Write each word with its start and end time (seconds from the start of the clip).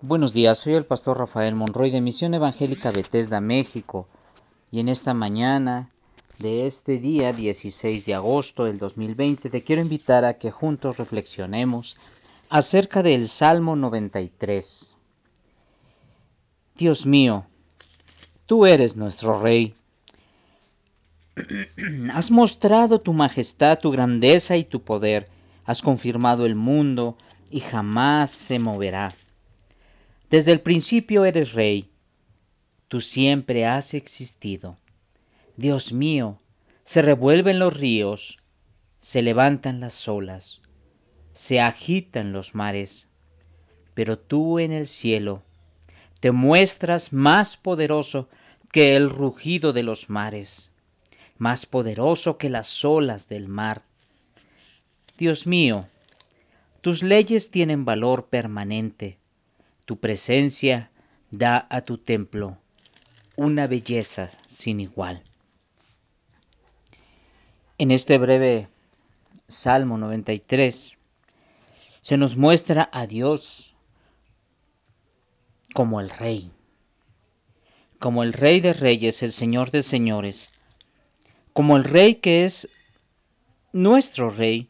Buenos 0.00 0.32
días, 0.32 0.60
soy 0.60 0.74
el 0.74 0.86
pastor 0.86 1.18
Rafael 1.18 1.56
Monroy 1.56 1.90
de 1.90 2.00
Misión 2.00 2.32
Evangélica 2.32 2.92
Bethesda, 2.92 3.40
México, 3.40 4.06
y 4.70 4.78
en 4.78 4.88
esta 4.88 5.12
mañana 5.12 5.90
de 6.38 6.68
este 6.68 7.00
día 7.00 7.32
16 7.32 8.06
de 8.06 8.14
agosto 8.14 8.66
del 8.66 8.78
2020 8.78 9.50
te 9.50 9.64
quiero 9.64 9.82
invitar 9.82 10.24
a 10.24 10.34
que 10.34 10.52
juntos 10.52 10.98
reflexionemos 10.98 11.96
acerca 12.48 13.02
del 13.02 13.26
Salmo 13.26 13.74
93. 13.74 14.94
Dios 16.76 17.04
mío, 17.04 17.46
tú 18.46 18.66
eres 18.66 18.96
nuestro 18.96 19.42
Rey. 19.42 19.74
Has 22.14 22.30
mostrado 22.30 23.00
tu 23.00 23.12
majestad, 23.14 23.80
tu 23.80 23.90
grandeza 23.90 24.56
y 24.56 24.62
tu 24.62 24.80
poder. 24.80 25.28
Has 25.64 25.82
confirmado 25.82 26.46
el 26.46 26.54
mundo 26.54 27.18
y 27.50 27.58
jamás 27.58 28.30
se 28.30 28.60
moverá. 28.60 29.12
Desde 30.30 30.52
el 30.52 30.60
principio 30.60 31.24
eres 31.24 31.54
rey. 31.54 31.90
Tú 32.88 33.00
siempre 33.00 33.64
has 33.64 33.94
existido. 33.94 34.76
Dios 35.56 35.90
mío, 35.92 36.38
se 36.84 37.00
revuelven 37.00 37.58
los 37.58 37.74
ríos, 37.74 38.38
se 39.00 39.22
levantan 39.22 39.80
las 39.80 40.06
olas, 40.06 40.60
se 41.32 41.60
agitan 41.60 42.32
los 42.32 42.54
mares. 42.54 43.08
Pero 43.94 44.18
tú 44.18 44.58
en 44.58 44.72
el 44.72 44.86
cielo 44.86 45.42
te 46.20 46.30
muestras 46.30 47.14
más 47.14 47.56
poderoso 47.56 48.28
que 48.70 48.96
el 48.96 49.08
rugido 49.08 49.72
de 49.72 49.82
los 49.82 50.10
mares, 50.10 50.72
más 51.38 51.64
poderoso 51.64 52.36
que 52.36 52.50
las 52.50 52.84
olas 52.84 53.30
del 53.30 53.48
mar. 53.48 53.80
Dios 55.16 55.46
mío, 55.46 55.86
tus 56.82 57.02
leyes 57.02 57.50
tienen 57.50 57.86
valor 57.86 58.26
permanente 58.26 59.16
tu 59.88 59.98
presencia 59.98 60.90
da 61.30 61.66
a 61.70 61.80
tu 61.80 61.96
templo 61.96 62.58
una 63.36 63.66
belleza 63.66 64.28
sin 64.46 64.80
igual. 64.80 65.24
En 67.78 67.90
este 67.90 68.18
breve 68.18 68.68
Salmo 69.46 69.96
93 69.96 70.98
se 72.02 72.16
nos 72.18 72.36
muestra 72.36 72.90
a 72.92 73.06
Dios 73.06 73.74
como 75.72 76.02
el 76.02 76.10
Rey, 76.10 76.52
como 77.98 78.22
el 78.24 78.34
Rey 78.34 78.60
de 78.60 78.74
Reyes, 78.74 79.22
el 79.22 79.32
Señor 79.32 79.70
de 79.70 79.82
Señores, 79.82 80.52
como 81.54 81.78
el 81.78 81.84
Rey 81.84 82.16
que 82.16 82.44
es 82.44 82.68
nuestro 83.72 84.28
Rey 84.28 84.68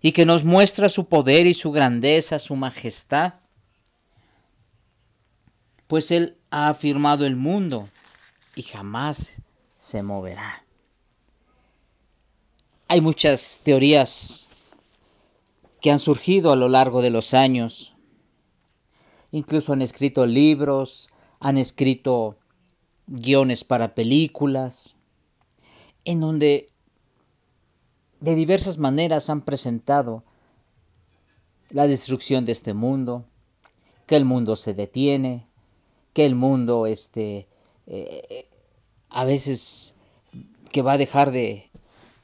y 0.00 0.12
que 0.12 0.24
nos 0.24 0.42
muestra 0.42 0.88
su 0.88 1.06
poder 1.06 1.46
y 1.46 1.52
su 1.52 1.70
grandeza, 1.70 2.38
su 2.38 2.56
majestad 2.56 3.34
pues 5.86 6.10
Él 6.10 6.36
ha 6.50 6.68
afirmado 6.68 7.26
el 7.26 7.36
mundo 7.36 7.88
y 8.54 8.62
jamás 8.62 9.42
se 9.78 10.02
moverá. 10.02 10.64
Hay 12.88 13.00
muchas 13.00 13.60
teorías 13.62 14.48
que 15.80 15.90
han 15.90 15.98
surgido 15.98 16.50
a 16.50 16.56
lo 16.56 16.68
largo 16.68 17.02
de 17.02 17.10
los 17.10 17.34
años. 17.34 17.94
Incluso 19.30 19.72
han 19.72 19.82
escrito 19.82 20.26
libros, 20.26 21.10
han 21.40 21.58
escrito 21.58 22.36
guiones 23.06 23.64
para 23.64 23.94
películas, 23.94 24.96
en 26.04 26.20
donde 26.20 26.70
de 28.20 28.34
diversas 28.34 28.78
maneras 28.78 29.30
han 29.30 29.42
presentado 29.42 30.24
la 31.70 31.86
destrucción 31.86 32.44
de 32.44 32.52
este 32.52 32.74
mundo, 32.74 33.24
que 34.06 34.16
el 34.16 34.24
mundo 34.24 34.56
se 34.56 34.74
detiene, 34.74 35.46
que 36.16 36.24
el 36.24 36.34
mundo 36.34 36.86
este, 36.86 37.46
eh, 37.86 38.48
a 39.10 39.26
veces 39.26 39.96
que 40.72 40.80
va 40.80 40.92
a 40.92 40.96
dejar 40.96 41.30
de, 41.30 41.68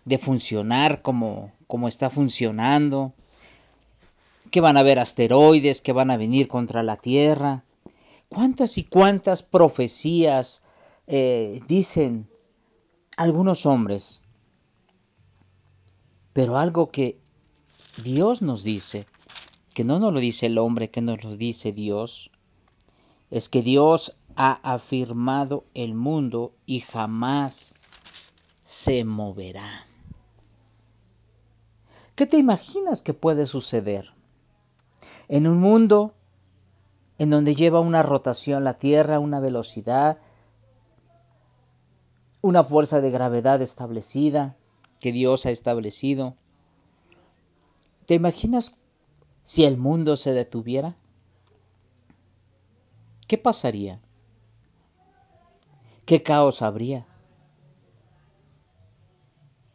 de 0.06 0.16
funcionar 0.16 1.02
como, 1.02 1.52
como 1.66 1.88
está 1.88 2.08
funcionando, 2.08 3.12
que 4.50 4.62
van 4.62 4.78
a 4.78 4.80
haber 4.80 4.98
asteroides 4.98 5.82
que 5.82 5.92
van 5.92 6.10
a 6.10 6.16
venir 6.16 6.48
contra 6.48 6.82
la 6.82 6.96
Tierra. 6.96 7.64
¿Cuántas 8.30 8.78
y 8.78 8.84
cuántas 8.84 9.42
profecías 9.42 10.62
eh, 11.06 11.60
dicen 11.68 12.30
algunos 13.18 13.66
hombres? 13.66 14.22
Pero 16.32 16.56
algo 16.56 16.90
que 16.90 17.18
Dios 18.02 18.40
nos 18.40 18.62
dice, 18.64 19.04
que 19.74 19.84
no 19.84 19.98
nos 19.98 20.14
lo 20.14 20.20
dice 20.20 20.46
el 20.46 20.56
hombre, 20.56 20.88
que 20.88 21.02
nos 21.02 21.22
lo 21.24 21.36
dice 21.36 21.72
Dios, 21.72 22.31
es 23.32 23.48
que 23.48 23.62
Dios 23.62 24.14
ha 24.36 24.60
afirmado 24.62 25.64
el 25.72 25.94
mundo 25.94 26.52
y 26.66 26.80
jamás 26.80 27.74
se 28.62 29.04
moverá. 29.04 29.86
¿Qué 32.14 32.26
te 32.26 32.36
imaginas 32.36 33.00
que 33.00 33.14
puede 33.14 33.46
suceder? 33.46 34.12
En 35.28 35.46
un 35.46 35.60
mundo 35.60 36.12
en 37.16 37.30
donde 37.30 37.54
lleva 37.54 37.80
una 37.80 38.02
rotación 38.02 38.64
la 38.64 38.74
Tierra, 38.74 39.18
una 39.18 39.40
velocidad, 39.40 40.18
una 42.42 42.62
fuerza 42.62 43.00
de 43.00 43.10
gravedad 43.10 43.62
establecida, 43.62 44.56
que 45.00 45.10
Dios 45.10 45.46
ha 45.46 45.50
establecido. 45.50 46.34
¿Te 48.04 48.12
imaginas 48.12 48.76
si 49.42 49.64
el 49.64 49.78
mundo 49.78 50.16
se 50.16 50.34
detuviera? 50.34 50.96
¿Qué 53.32 53.38
pasaría? 53.38 53.98
¿Qué 56.04 56.22
caos 56.22 56.60
habría? 56.60 57.06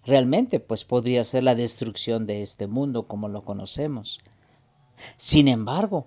Realmente, 0.06 0.60
pues 0.60 0.86
podría 0.86 1.24
ser 1.24 1.42
la 1.42 1.56
destrucción 1.56 2.28
de 2.28 2.44
este 2.44 2.68
mundo 2.68 3.08
como 3.08 3.30
lo 3.30 3.44
conocemos. 3.44 4.20
Sin 5.16 5.48
embargo, 5.48 6.06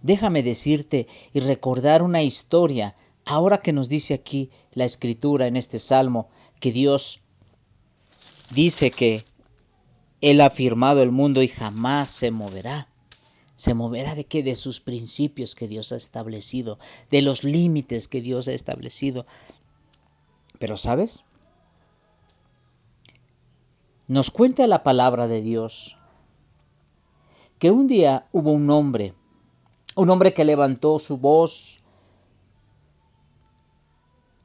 déjame 0.00 0.42
decirte 0.42 1.06
y 1.32 1.38
recordar 1.38 2.02
una 2.02 2.24
historia, 2.24 2.96
ahora 3.26 3.58
que 3.58 3.72
nos 3.72 3.88
dice 3.88 4.14
aquí 4.14 4.50
la 4.72 4.84
escritura 4.84 5.46
en 5.46 5.56
este 5.56 5.78
salmo, 5.78 6.30
que 6.58 6.72
Dios 6.72 7.20
dice 8.52 8.90
que 8.90 9.24
Él 10.20 10.40
ha 10.40 10.50
firmado 10.50 11.00
el 11.00 11.12
mundo 11.12 11.44
y 11.44 11.46
jamás 11.46 12.10
se 12.10 12.32
moverá 12.32 12.91
se 13.62 13.74
moverá 13.74 14.16
de 14.16 14.24
qué? 14.24 14.42
De 14.42 14.56
sus 14.56 14.80
principios 14.80 15.54
que 15.54 15.68
Dios 15.68 15.92
ha 15.92 15.96
establecido, 15.96 16.80
de 17.12 17.22
los 17.22 17.44
límites 17.44 18.08
que 18.08 18.20
Dios 18.20 18.48
ha 18.48 18.52
establecido. 18.52 19.24
Pero 20.58 20.76
¿sabes? 20.76 21.22
Nos 24.08 24.32
cuenta 24.32 24.66
la 24.66 24.82
palabra 24.82 25.28
de 25.28 25.42
Dios 25.42 25.96
que 27.60 27.70
un 27.70 27.86
día 27.86 28.26
hubo 28.32 28.50
un 28.50 28.68
hombre, 28.68 29.14
un 29.94 30.10
hombre 30.10 30.34
que 30.34 30.44
levantó 30.44 30.98
su 30.98 31.18
voz, 31.18 31.78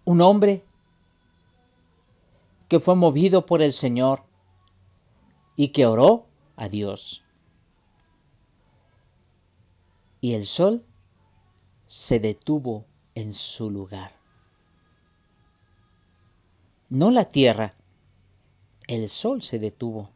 un 0.06 0.22
hombre 0.22 0.64
que 2.68 2.80
fue 2.80 2.96
movido 2.96 3.48
por 3.48 3.64
el 3.64 3.74
Señor 3.74 4.22
y 5.56 5.70
que 5.70 5.88
oró 5.88 6.28
a 6.56 6.70
Dios 6.70 7.24
y 10.22 10.34
el 10.34 10.46
sol 10.46 10.84
se 11.86 12.20
detuvo 12.20 12.86
en 13.16 13.34
su 13.34 13.70
lugar. 13.70 14.12
No 16.90 17.12
la 17.12 17.26
tierra, 17.26 17.74
el 18.88 19.10
sol 19.10 19.42
se 19.42 19.60
detuvo. 19.60 20.10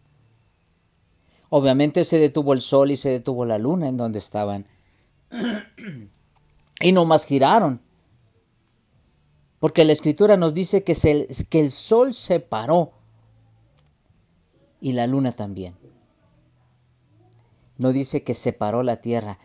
Obviamente 1.49 2.05
se 2.05 2.17
detuvo 2.17 2.53
el 2.53 2.61
sol 2.61 2.91
y 2.91 2.95
se 2.95 3.09
detuvo 3.09 3.45
la 3.45 3.57
luna 3.57 3.89
en 3.89 3.97
donde 3.97 4.19
estaban. 4.19 4.65
y 6.79 6.91
no 6.91 7.05
más 7.05 7.25
giraron. 7.25 7.81
Porque 9.59 9.85
la 9.85 9.91
escritura 9.91 10.37
nos 10.37 10.53
dice 10.53 10.83
que, 10.83 10.95
que 11.49 11.59
el 11.59 11.71
sol 11.71 12.13
se 12.13 12.39
paró 12.39 12.93
y 14.79 14.93
la 14.93 15.05
luna 15.07 15.31
también. 15.33 15.75
No 17.77 17.91
dice 17.91 18.23
que 18.23 18.33
se 18.33 18.53
paró 18.53 18.81
la 18.81 19.01
tierra, 19.01 19.37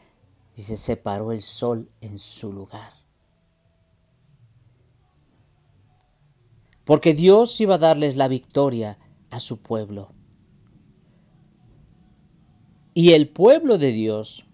y 0.57 0.63
se 0.63 0.79
separó 0.79 1.33
el 1.33 1.43
sol 1.43 1.91
en 2.01 2.17
su 2.17 2.51
lugar. 2.51 2.93
Porque 6.85 7.13
Dios 7.13 7.61
iba 7.61 7.75
a 7.75 7.79
darles 7.79 8.17
la 8.17 8.27
victoria 8.27 8.99
a 9.31 9.39
su 9.39 9.61
pueblo. 9.61 10.13
Y 12.95 13.13
el 13.13 13.29
pueblo 13.29 13.77
de 13.77 13.93
Dios, 13.93 14.47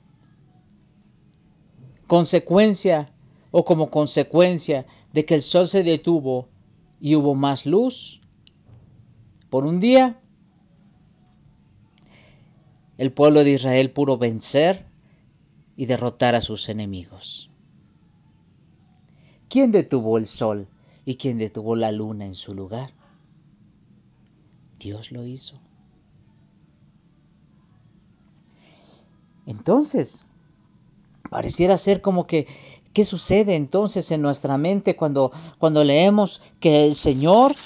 consecuencia 2.09 3.13
o 3.53 3.65
como 3.65 3.91
consecuencia 3.91 4.87
de 5.13 5.25
que 5.25 5.37
el 5.37 5.43
sol 5.43 5.69
se 5.69 5.85
detuvo 5.85 6.49
y 7.01 7.15
hubo 7.15 7.37
más 7.37 7.65
luz 7.65 8.21
por 9.51 9.67
un 9.67 9.79
día, 9.79 10.21
el 12.99 13.13
pueblo 13.13 13.45
de 13.45 13.53
Israel 13.53 13.93
pudo 13.93 14.19
vencer 14.19 14.92
y 15.82 15.87
derrotar 15.87 16.37
a 16.37 16.40
sus 16.40 16.69
enemigos. 16.69 17.50
¿Quién 19.49 19.73
detuvo 19.73 20.17
el 20.17 20.29
sol 20.29 20.69
y 21.05 21.17
quién 21.17 21.38
detuvo 21.38 21.75
la 21.75 21.90
luna 21.90 22.25
en 22.25 22.37
su 22.37 22.55
lugar? 22.55 22.93
Dios 24.79 25.11
lo 25.11 25.26
hizo. 25.26 25.58
Entonces, 29.44 30.25
pareciera 31.29 31.76
ser 31.76 32.00
como 32.00 32.29
que, 32.29 32.46
¿qué 32.93 33.02
sucede 33.02 33.56
entonces 33.56 34.12
en 34.12 34.23
nuestra 34.23 34.58
mente 34.58 34.94
cuando, 34.94 35.32
cuando 35.58 35.82
leemos 35.82 36.43
que 36.61 36.87
el 36.87 36.94
Señor, 36.94 37.56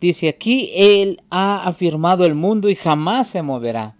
dice 0.00 0.28
aquí, 0.28 0.72
Él 0.74 1.22
ha 1.30 1.62
afirmado 1.64 2.24
el 2.24 2.34
mundo 2.34 2.68
y 2.68 2.74
jamás 2.74 3.28
se 3.28 3.42
moverá? 3.42 3.94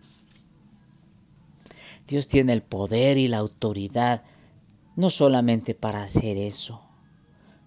Dios 2.12 2.28
tiene 2.28 2.52
el 2.52 2.60
poder 2.60 3.16
y 3.16 3.26
la 3.26 3.38
autoridad 3.38 4.22
no 4.96 5.08
solamente 5.08 5.74
para 5.74 6.02
hacer 6.02 6.36
eso, 6.36 6.82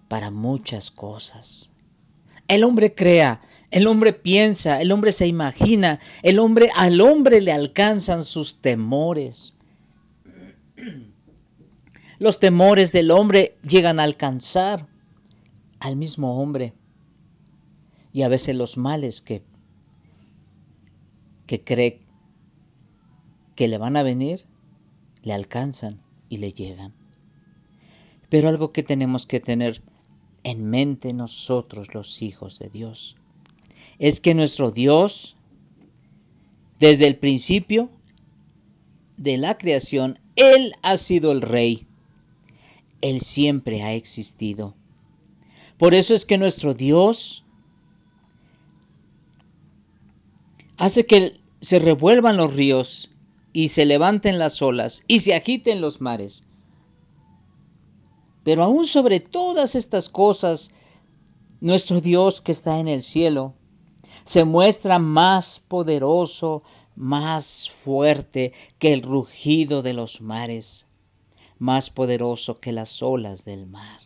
para 0.06 0.30
muchas 0.30 0.92
cosas. 0.92 1.72
El 2.46 2.62
hombre 2.62 2.94
crea, 2.94 3.40
el 3.72 3.88
hombre 3.88 4.12
piensa, 4.12 4.80
el 4.80 4.92
hombre 4.92 5.10
se 5.10 5.26
imagina, 5.26 5.98
el 6.22 6.38
hombre 6.38 6.70
al 6.76 7.00
hombre 7.00 7.40
le 7.40 7.50
alcanzan 7.50 8.24
sus 8.24 8.58
temores. 8.58 9.56
Los 12.20 12.38
temores 12.38 12.92
del 12.92 13.10
hombre 13.10 13.56
llegan 13.68 13.98
a 13.98 14.04
alcanzar 14.04 14.86
al 15.80 15.96
mismo 15.96 16.40
hombre. 16.40 16.72
Y 18.12 18.22
a 18.22 18.28
veces 18.28 18.54
los 18.54 18.76
males 18.76 19.22
que 19.22 19.42
que 21.48 21.62
cree 21.64 22.05
que 23.56 23.66
le 23.66 23.78
van 23.78 23.96
a 23.96 24.04
venir 24.04 24.44
le 25.22 25.32
alcanzan 25.32 26.00
y 26.28 26.36
le 26.36 26.52
llegan. 26.52 26.94
Pero 28.28 28.48
algo 28.48 28.70
que 28.70 28.84
tenemos 28.84 29.26
que 29.26 29.40
tener 29.40 29.82
en 30.44 30.70
mente 30.70 31.12
nosotros 31.12 31.94
los 31.94 32.22
hijos 32.22 32.60
de 32.60 32.68
Dios 32.68 33.16
es 33.98 34.20
que 34.20 34.34
nuestro 34.34 34.70
Dios, 34.70 35.36
desde 36.78 37.08
el 37.08 37.16
principio 37.16 37.90
de 39.16 39.36
la 39.36 39.58
creación, 39.58 40.20
Él 40.36 40.74
ha 40.82 40.96
sido 40.96 41.32
el 41.32 41.40
rey. 41.40 41.86
Él 43.00 43.20
siempre 43.20 43.82
ha 43.82 43.94
existido. 43.94 44.74
Por 45.78 45.94
eso 45.94 46.14
es 46.14 46.24
que 46.24 46.38
nuestro 46.38 46.74
Dios 46.74 47.44
hace 50.76 51.04
que 51.06 51.40
se 51.60 51.78
revuelvan 51.78 52.36
los 52.36 52.54
ríos 52.54 53.10
y 53.56 53.68
se 53.68 53.86
levanten 53.86 54.38
las 54.38 54.60
olas 54.60 55.04
y 55.08 55.20
se 55.20 55.34
agiten 55.34 55.80
los 55.80 56.02
mares. 56.02 56.44
Pero 58.44 58.62
aún 58.62 58.84
sobre 58.84 59.18
todas 59.18 59.74
estas 59.76 60.10
cosas, 60.10 60.72
nuestro 61.62 62.02
Dios 62.02 62.42
que 62.42 62.52
está 62.52 62.80
en 62.80 62.86
el 62.86 63.02
cielo 63.02 63.54
se 64.24 64.44
muestra 64.44 64.98
más 64.98 65.60
poderoso, 65.68 66.64
más 66.96 67.70
fuerte 67.70 68.52
que 68.78 68.92
el 68.92 69.00
rugido 69.00 69.80
de 69.80 69.94
los 69.94 70.20
mares, 70.20 70.86
más 71.58 71.88
poderoso 71.88 72.60
que 72.60 72.72
las 72.72 73.02
olas 73.02 73.46
del 73.46 73.66
mar. 73.66 74.00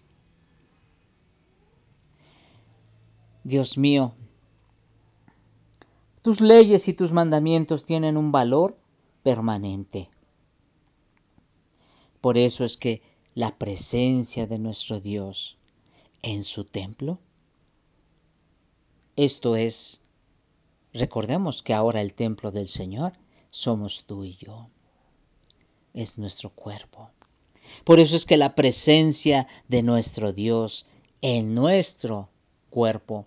Dios 3.43 3.77
mío, 3.77 4.15
tus 6.23 6.41
leyes 6.41 6.87
y 6.87 6.93
tus 6.93 7.11
mandamientos 7.11 7.85
tienen 7.85 8.17
un 8.17 8.31
valor 8.31 8.77
permanente. 9.23 10.09
Por 12.21 12.37
eso 12.37 12.65
es 12.65 12.77
que 12.77 13.03
la 13.35 13.57
presencia 13.57 14.47
de 14.47 14.59
nuestro 14.59 15.01
Dios 15.01 15.57
en 16.23 16.45
su 16.45 16.65
templo? 16.65 17.19
Esto 19.17 19.57
es, 19.57 20.01
recordemos 20.93 21.63
que 21.63 21.75
ahora 21.75 22.01
el 22.01 22.15
templo 22.15 22.51
del 22.51 22.69
Señor 22.69 23.13
somos 23.49 24.05
tú 24.07 24.25
y 24.25 24.37
yo. 24.37 24.69
Es 25.95 26.19
nuestro 26.19 26.51
cuerpo. 26.51 27.11
Por 27.85 28.01
eso 28.01 28.17
es 28.17 28.27
que 28.27 28.37
la 28.37 28.55
presencia 28.55 29.47
de 29.69 29.83
nuestro 29.83 30.33
Dios 30.33 30.87
en 31.23 31.55
nuestro 31.55 32.29
cuerpo, 32.71 33.27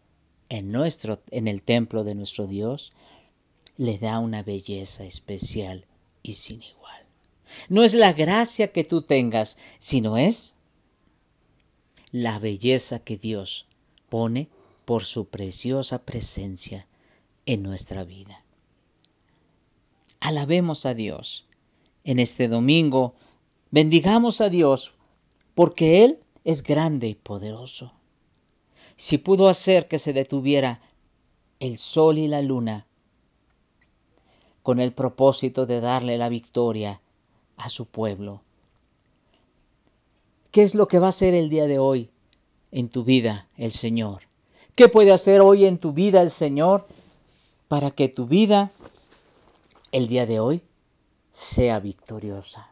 en 0.49 0.71
nuestro 0.71 1.21
en 1.31 1.47
el 1.47 1.63
templo 1.63 2.03
de 2.03 2.15
nuestro 2.15 2.47
Dios, 2.47 2.93
le 3.77 3.97
da 3.97 4.19
una 4.19 4.43
belleza 4.43 5.03
especial 5.03 5.85
y 6.21 6.33
sin 6.33 6.61
igual. 6.61 7.05
No 7.69 7.83
es 7.83 7.93
la 7.93 8.13
gracia 8.13 8.71
que 8.71 8.83
tú 8.83 9.01
tengas, 9.01 9.57
sino 9.79 10.17
es 10.17 10.55
la 12.11 12.39
belleza 12.39 12.99
que 12.99 13.17
Dios 13.17 13.65
pone 14.09 14.47
por 14.85 15.05
su 15.05 15.25
preciosa 15.25 16.03
presencia 16.03 16.87
en 17.45 17.63
nuestra 17.63 18.03
vida. 18.03 18.43
Alabemos 20.19 20.85
a 20.85 20.93
Dios. 20.93 21.45
En 22.03 22.19
este 22.19 22.47
domingo, 22.47 23.15
bendigamos 23.71 24.41
a 24.41 24.49
Dios 24.49 24.93
porque 25.55 26.03
Él 26.03 26.19
es 26.43 26.63
grande 26.63 27.07
y 27.07 27.15
poderoso. 27.15 27.93
Si 28.95 29.17
pudo 29.17 29.47
hacer 29.47 29.87
que 29.87 29.99
se 29.99 30.13
detuviera 30.13 30.81
el 31.59 31.77
sol 31.77 32.17
y 32.17 32.27
la 32.27 32.41
luna 32.41 32.85
con 34.63 34.79
el 34.79 34.93
propósito 34.93 35.65
de 35.65 35.81
darle 35.81 36.17
la 36.17 36.29
victoria 36.29 37.01
a 37.57 37.69
su 37.69 37.85
pueblo. 37.85 38.41
¿Qué 40.51 40.63
es 40.63 40.73
lo 40.73 40.87
que 40.87 40.99
va 40.99 41.07
a 41.07 41.09
hacer 41.09 41.33
el 41.33 41.49
día 41.49 41.67
de 41.67 41.79
hoy 41.79 42.09
en 42.71 42.89
tu 42.89 43.03
vida 43.03 43.47
el 43.57 43.71
Señor? 43.71 44.23
¿Qué 44.75 44.87
puede 44.87 45.11
hacer 45.11 45.41
hoy 45.41 45.65
en 45.65 45.77
tu 45.77 45.91
vida 45.91 46.21
el 46.21 46.29
Señor 46.29 46.87
para 47.67 47.91
que 47.91 48.07
tu 48.07 48.25
vida 48.25 48.71
el 49.91 50.07
día 50.07 50.25
de 50.25 50.39
hoy 50.39 50.63
sea 51.31 51.79
victoriosa? 51.79 52.69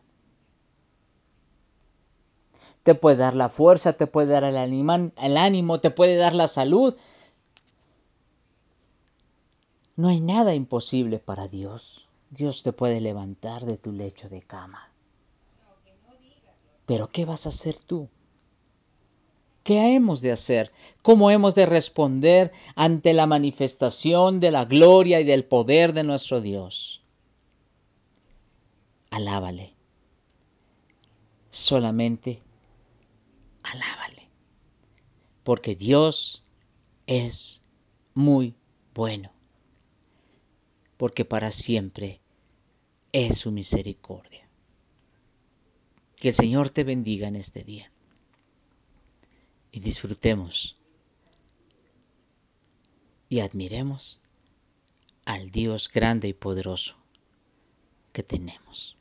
Te 2.83 2.95
puede 2.95 3.17
dar 3.17 3.35
la 3.35 3.49
fuerza, 3.49 3.93
te 3.93 4.07
puede 4.07 4.31
dar 4.31 4.43
el, 4.43 4.57
ánimo, 4.57 5.79
te 5.79 5.91
puede 5.91 6.15
dar 6.15 6.33
la 6.33 6.47
salud. 6.47 6.95
No 9.95 10.07
hay 10.07 10.19
nada 10.19 10.53
imposible 10.53 11.19
para 11.19 11.47
Dios. 11.47 12.07
Dios 12.29 12.63
te 12.63 12.71
puede 12.71 13.01
levantar 13.01 13.65
de 13.65 13.77
tu 13.77 13.91
lecho 13.91 14.29
de 14.29 14.41
cama. 14.41 14.89
Pero 16.85 17.07
¿qué 17.07 17.25
vas 17.25 17.45
a 17.45 17.49
hacer 17.49 17.77
tú? 17.79 18.09
¿Qué 19.63 19.95
hemos 19.95 20.21
de 20.21 20.31
hacer? 20.31 20.71
¿Cómo 21.01 21.29
hemos 21.29 21.55
de 21.55 21.65
responder 21.65 22.51
ante 22.75 23.13
la 23.13 23.27
manifestación 23.27 24.39
de 24.39 24.51
la 24.51 24.65
gloria 24.65 25.19
y 25.19 25.23
del 25.23 25.45
poder 25.45 25.93
de 25.93 26.03
nuestro 26.03 26.41
Dios? 26.41 27.03
Alábale. 29.11 29.75
Solamente 31.51 32.41
alábale. 33.61 34.29
Porque 35.43 35.75
Dios 35.75 36.43
es 37.05 37.61
muy 38.15 38.55
bueno. 38.95 39.31
Porque 41.01 41.25
para 41.25 41.49
siempre 41.49 42.21
es 43.11 43.39
su 43.39 43.51
misericordia. 43.51 44.47
Que 46.15 46.27
el 46.27 46.35
Señor 46.35 46.69
te 46.69 46.83
bendiga 46.83 47.27
en 47.27 47.35
este 47.35 47.63
día 47.63 47.91
y 49.71 49.79
disfrutemos 49.79 50.75
y 53.29 53.39
admiremos 53.39 54.19
al 55.25 55.49
Dios 55.49 55.89
grande 55.91 56.27
y 56.27 56.33
poderoso 56.33 56.97
que 58.13 58.21
tenemos. 58.21 58.95